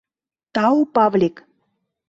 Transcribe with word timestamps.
Тау, 0.53 0.79
Павлик. 0.95 1.37